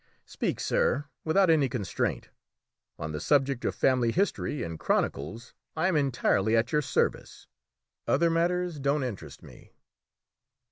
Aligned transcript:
"Speak, 0.25 0.59
sir, 0.59 1.05
without 1.23 1.51
any 1.51 1.69
constraint; 1.69 2.31
on 2.97 3.11
the 3.11 3.19
subject 3.19 3.63
of 3.65 3.75
family 3.75 4.11
history 4.11 4.63
and 4.63 4.79
chronicles 4.79 5.53
I 5.75 5.87
am 5.89 5.95
entirely 5.95 6.57
at 6.57 6.71
your 6.71 6.81
service. 6.81 7.45
Other 8.07 8.31
matters 8.31 8.79
don't 8.79 9.03
interest 9.03 9.43
me." 9.43 9.73